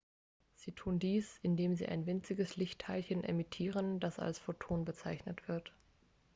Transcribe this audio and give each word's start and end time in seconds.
sie 0.55 0.71
tun 0.71 0.97
dies 0.97 1.37
indem 1.43 1.75
sie 1.75 1.85
ein 1.87 2.07
winziges 2.07 2.55
lichtteilchen 2.55 3.23
emittieren 3.23 3.99
das 3.99 4.17
als 4.17 4.39
photon 4.39 4.83
bezeichnet 4.83 5.47
wird 5.47 5.71